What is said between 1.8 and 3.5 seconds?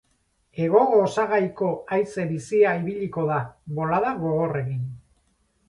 haize bizia ibiliko da,